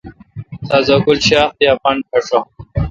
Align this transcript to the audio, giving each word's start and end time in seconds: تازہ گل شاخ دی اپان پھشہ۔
تازہ 0.69 0.95
گل 1.05 1.17
شاخ 1.27 1.49
دی 1.57 1.65
اپان 1.73 1.97
پھشہ۔ 2.09 2.39